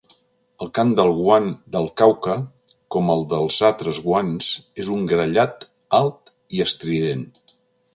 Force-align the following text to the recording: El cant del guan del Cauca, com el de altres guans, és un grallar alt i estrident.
El 0.65 0.69
cant 0.77 0.93
del 0.99 1.11
guan 1.17 1.49
del 1.75 1.85
Cauca, 2.01 2.39
com 2.97 3.13
el 3.17 3.23
de 3.35 3.45
altres 3.71 4.03
guans, 4.09 4.51
és 4.85 4.93
un 4.99 5.09
grallar 5.15 5.49
alt 6.05 6.37
i 6.59 6.69
estrident. 6.71 7.29